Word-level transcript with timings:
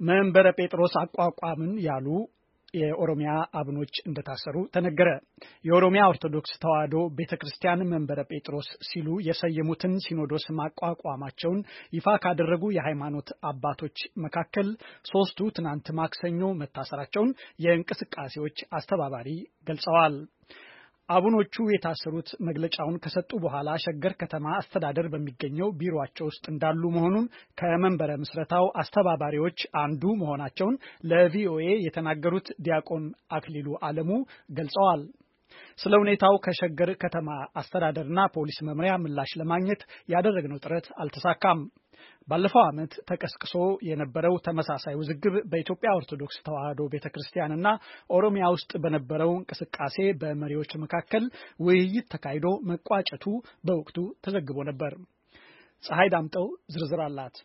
መንበረ 0.00 0.46
ጴጥሮስ 0.58 0.94
አቋቋምን 1.02 1.74
ያሉ 1.86 2.06
የኦሮሚያ 2.74 3.30
አብኖች 3.58 3.94
እንደታሰሩ 4.06 4.56
ተነገረ። 4.74 5.08
የኦሮሚያ 5.64 6.02
ኦርቶዶክስ 6.10 6.52
ተዋሕዶ 6.62 6.96
ቤተ 7.18 7.32
ክርስቲያን 7.40 7.86
መንበረ 7.92 8.20
ጴጥሮስ 8.30 8.68
ሲሉ 8.88 9.08
የሰየሙትን 9.28 9.94
ሲኖዶስ 10.06 10.44
ማቋቋማቸውን 10.60 11.60
ይፋ 11.96 12.16
ካደረጉ 12.24 12.64
የሃይማኖት 12.76 13.30
አባቶች 13.50 13.96
መካከል 14.24 14.70
ሶስቱ 15.04 15.48
ትናንት 15.58 15.88
ማክሰኞ 16.00 16.42
መታሰራቸውን 16.62 17.32
የእንቅስቃሴዎች 17.66 18.58
አስተባባሪ 18.78 19.30
ገልጸዋል። 19.66 20.16
አቡኖቹ 21.08 21.54
የታሰሩት 21.68 22.28
መግለጫውን 22.46 22.96
ከሰጡ 23.02 23.30
በኋላ 23.42 23.68
ሸገር 23.84 24.14
ከተማ 24.20 24.46
አስተዳደር 24.56 25.06
በሚገኘው 25.12 25.68
ቢሮአቸው 25.80 26.26
ውስጥ 26.30 26.44
እንዳሉ 26.52 26.82
መሆኑን 26.96 27.26
ከመንበረ 27.58 28.12
ምስረታው 28.22 28.66
አስተባባሪዎች 28.82 29.60
አንዱ 29.82 30.02
መሆናቸውን 30.22 30.78
ለቪኦኤ 31.10 31.68
የተናገሩት 31.86 32.48
ዲያቆን 32.66 33.04
አክሊሉ 33.32 33.68
አለሙ 33.88 34.10
ገልጸዋል። 34.58 35.02
ስለ 35.78 35.92
ሁኔታው 36.02 36.34
ከሸገር 36.44 36.90
ከተማ 37.02 37.28
አስተዳደርና 37.60 38.20
ፖሊስ 38.36 38.58
መምሪያ 38.68 38.92
ምላሽ 39.02 39.32
ለማግኘት 39.40 39.82
ያደረግነው 40.14 40.62
ጥረት 40.64 40.88
አልተሳካም። 41.02 41.60
ባለፈው 42.28 42.62
ዓመት 42.62 42.92
ተቀስቅሶ 43.08 43.54
የነበረው 43.88 44.34
ተመሳሳይ 44.46 44.94
ውዝግብ 45.00 45.34
በኢትዮጵያ 45.50 45.90
ኦርቶዶክስ 45.98 46.36
ተዋሕዶ 46.46 46.80
ቤተ 46.94 47.06
ክርስቲያንና 47.14 47.66
ኦሮሚያ 48.10 48.46
ውስጥ 48.54 48.72
በነበረው 48.84 49.32
እንቅስቃሴ 49.36 49.96
በመሪዎች 50.22 50.72
መካከል 50.84 51.26
ውይይት 51.60 52.08
ተካሂዶ 52.14 52.48
መቋጨቱ 52.70 53.24
በወቅቱ 53.64 53.96
ተዘግቦ 54.26 54.58
ነበር። 54.70 54.94
ፀሐይ 55.84 56.10
ዳምጠው 56.12 56.46
ዝርዝር 56.74 57.02
አላት። 57.06 57.36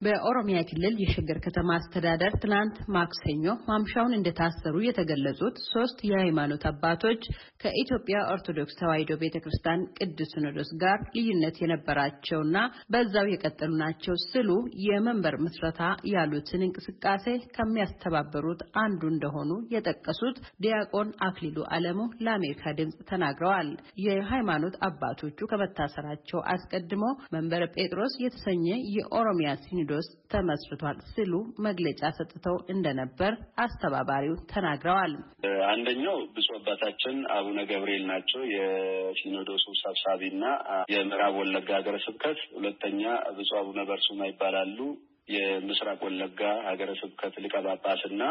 በኦሮሚያ 0.00 0.58
ክልል 0.68 0.94
የሸገር 1.00 1.38
ከተማ 1.46 1.70
አስተዳደር 1.76 2.32
ትናንት 2.42 2.76
ማክሰኞ 2.94 3.46
ማምሻውን 3.66 4.14
እንደታሰሩ 4.18 4.76
የተገለጹት 4.84 5.56
ሶስት 5.72 5.98
የሃይማኖት 6.08 6.62
አባቶች 6.70 7.22
ከኢትዮጵያ 7.62 8.18
ኦርቶዶክስ 8.34 8.78
ተዋሕዶ 8.80 9.14
ቤተ 9.22 9.36
ክርስቲያን 9.44 9.82
ቅዱስ 9.98 10.30
ሲኖዶስ 10.34 10.70
ጋር 10.82 11.00
ልዩነት 11.16 11.56
የነበራቸውና 11.62 12.56
በዛው 12.94 13.28
የቀጠሉ 13.32 13.72
ናቸው 13.82 14.16
ሲሉ 14.24 14.48
የመንበር 14.86 15.36
ምስረታ 15.44 15.82
ያሉትን 16.12 16.64
እንቅስቃሴ 16.68 17.26
ከሚያስተባበሩት 17.56 18.62
አንዱ 18.84 19.02
እንደሆኑ 19.12 19.50
የጠቀሱት 19.74 20.36
ዲያቆን 20.64 21.10
አክሊሉ 21.28 21.58
አለሙ 21.74 21.98
ለአሜሪካ 22.24 22.74
ድምፅ 22.78 22.98
ተናግረዋል። 23.12 23.70
የሃይማኖት 24.06 24.74
አባቶቹ 24.88 25.38
ከመታሰራቸው 25.52 26.42
አስቀድሞ 26.54 27.04
መንበረ 27.34 27.62
ጴጥሮስ 27.76 28.16
የተሰኘ 28.24 28.66
የኦሮሚያ 28.96 29.48
ሲኖዶስ 29.90 30.08
ተመስርቷል 30.32 30.98
ሲሉ 31.08 31.32
መግለጫ 31.66 32.00
ሰጥተው 32.18 32.56
እንደነበር 32.72 33.32
አስተባባሪው 33.64 34.34
ተናግረዋል። 34.52 35.14
አንደኛው 35.70 36.18
ብፁዕ 36.34 36.54
አባታችን 36.58 37.16
አቡነ 37.36 37.58
ገብርኤል 37.70 38.04
ናቸው፣ 38.10 38.42
የሲኖዶሱ 38.52 39.64
ሰብሳቢና 39.82 40.44
የምዕራብ 40.94 41.34
ወለጋ 41.40 41.68
ሀገረ 41.78 41.96
ስብከት። 42.06 42.38
ሁለተኛ 42.56 43.02
ብፁዕ 43.38 43.56
አቡነ 43.62 43.80
በርሱማ 43.90 44.20
ይባላሉ፣ 44.30 44.78
የምስራቅ 45.34 45.98
ወለጋ 46.06 46.40
ሀገረ 46.68 46.92
ስብከት 47.00 47.34
ሊቀ 47.42 47.56
ጳጳስና 47.66 48.22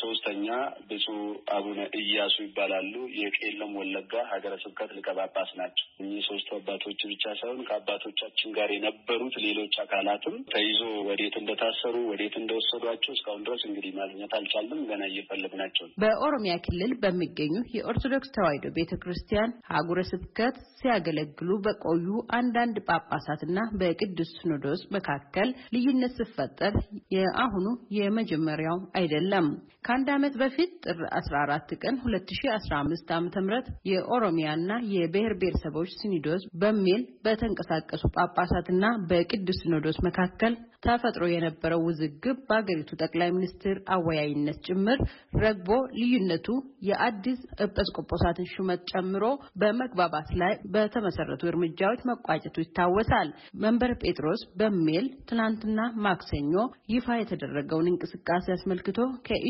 ሶስተኛ 0.00 0.46
ብፁዕ 0.88 1.18
አቡነ 1.54 1.80
እያሱ 2.00 2.34
ይባላሉ። 2.44 2.92
የቄለም 3.20 3.72
ወለጋ 3.80 4.12
ሀገረ 4.30 4.54
ስብከት 4.62 4.90
ሊቀ 4.96 5.08
ጳጳስ 5.18 5.50
ናቸው። 5.60 5.86
እኚህ 6.02 6.22
ሶስቱ 6.28 6.48
አባቶች 6.58 7.00
ብቻ 7.10 7.24
ሳይሆን 7.40 7.60
ከአባቶቻችን 7.68 8.54
ጋር 8.56 8.70
የነበሩት 8.74 9.36
ሌሎች 9.44 9.74
አካላትም 9.84 10.36
ተይዞ 10.52 10.80
ወዴት 11.08 11.36
እንደታሰሩ 11.40 11.94
ወዴት 12.10 12.34
እንደወሰዷቸው 12.40 13.14
እስካሁን 13.16 13.44
ድረስ 13.46 13.64
እንግዲህ 13.68 13.92
ማግኘት 14.00 14.34
አልቻልንም። 14.38 14.82
ገና 14.90 15.02
እየፈለግናቸው 15.10 15.86
በኦሮሚያ 16.02 16.54
ክልል 16.66 16.94
በሚገኙ 17.02 17.54
የኦርቶዶክስ 17.76 18.34
ተዋሕዶ 18.36 18.66
ቤተ 18.78 18.92
ክርስቲያን 19.02 19.54
ሀገረ 19.72 20.00
ስብከት 20.10 20.56
ሲያገለግሉ 20.80 21.50
በቆዩ 21.64 22.06
አንዳንድ 22.36 22.76
ጳጳሳትና 22.88 23.58
በቅዱስ 23.80 24.30
ሲኖዶስ 24.38 24.82
መካከል 24.94 25.48
ልዩነት 25.74 26.14
ሲፈጠር 26.20 26.74
የአሁኑ 27.14 27.66
የመጀመሪያው 27.98 28.78
አይደለም። 29.00 29.46
ከአንድ 29.84 30.08
ዓመት 30.14 30.34
በፊት 30.40 30.72
ጥር 30.84 30.98
14 31.18 31.74
ቀን 31.82 31.94
2015 32.06 33.12
ዓ.ም 33.14 33.48
የኦሮሚያና 33.90 34.70
የብሔር 34.94 35.34
ብሔረሰቦች 35.40 35.92
ሲኖዶስ 36.00 36.42
በሚል 36.62 37.04
በተንቀሳቀሱ 37.24 38.02
ጳጳሳትና 38.16 38.82
በቅዱስ 39.10 39.60
ሲኖዶስ 39.62 39.98
መካከል 40.08 40.54
ተፈጥሮ 40.84 41.24
የነበረው 41.30 41.80
ውዝግብ 41.86 42.36
በአገሪቱ 42.46 42.90
ጠቅላይ 43.00 43.30
ሚኒስትር 43.34 43.76
አወያይነት 43.94 44.58
ጭምር 44.66 44.98
ረግቦ 45.42 45.68
ልዩነቱ 46.00 46.46
የአዲስ 46.88 47.40
ኤጲስቆጶሳትን 47.64 48.46
ሹመት 48.52 48.82
ጨምሮ 48.92 49.24
በመግባባት 49.62 50.30
ላይ 50.42 50.54
በተመሰረቱ 50.74 51.42
እርምጃዎች 51.50 52.00
መቋጨቱ 52.10 52.56
ይታወሳል። 52.64 53.28
መንበር 53.64 53.92
ጴጥሮስ 54.02 54.42
በሚል 54.60 55.06
ትናንትና 55.30 55.78
ማክሰኞ 56.06 56.54
ይፋ 56.94 57.08
የተደረገውን 57.18 57.90
እንቅስቃሴ 57.92 58.46
አስመልክቶ 58.56 58.98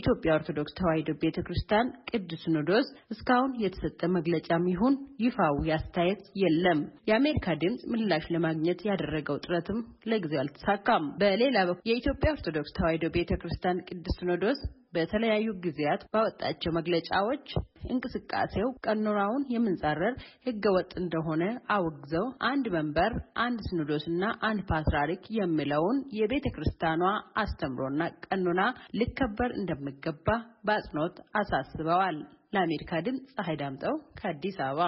ከኢትዮጵያ 0.02 0.34
ኦርቶዶክስ 0.36 0.74
ተዋሕዶ 0.78 1.10
ቤተ 1.22 1.38
ክርስቲያን 1.46 1.88
ቅዱስ 2.10 2.40
ሲኖዶስ 2.42 2.86
እስካሁን 3.14 3.50
የተሰጠ 3.62 4.08
መግለጫም 4.14 4.62
ይሁን 4.70 4.94
ይፋዊ 5.24 5.72
አስተያየት 5.76 6.22
የለም። 6.42 6.80
የአሜሪካ 7.10 7.56
ድምፅ 7.62 7.82
ምላሽ 7.92 8.24
ለማግኘት 8.34 8.80
ያደረገው 8.88 9.40
ጥረትም 9.44 9.80
ለጊዜው 10.10 10.40
አልተሳካም። 10.42 11.04
በሌላ 11.20 11.56
በኩል 11.68 11.84
የኢትዮጵያ 11.90 12.30
ኦርቶዶክስ 12.36 12.74
ተዋሕዶ 12.78 13.04
ቤተ 13.16 13.38
ክርስቲያን 13.42 13.84
ቅዱስ 13.88 14.16
ሲኖዶስ 14.20 14.60
በተለያዩ 14.92 15.48
ጊዜያት 15.64 16.02
ባወጣቸው 16.12 16.72
መግለጫዎች 16.78 17.46
እንቅስቃሴው 17.90 18.68
ቀኖናውን 18.86 19.44
የምንጻረር 19.54 20.14
ሕገወጥ 20.46 20.90
እንደሆነ 21.02 21.42
አውግዘው 21.74 22.26
አንድ 22.50 22.66
መንበር፣ 22.74 23.12
አንድ 23.44 23.60
ሲኖዶስና 23.68 24.24
አንድ 24.48 24.60
ፓትርያርክ 24.70 25.24
የሚለውን 25.38 26.00
የቤተ 26.18 26.46
ክርስቲያኗ 26.56 27.02
አስተምሮና 27.42 28.00
ቀኖና 28.26 28.62
ሊከበር 29.00 29.52
እንደሚገባ 29.60 30.26
በአጽንኦት 30.66 31.16
አሳስበዋል። 31.40 32.18
ለአሜሪካ 32.54 32.92
ድምፅ 33.06 33.26
ፀሐይ 33.34 33.56
ዳምጠው 33.58 33.96
ከአዲስ 34.18 34.56
አበባ 34.64 34.86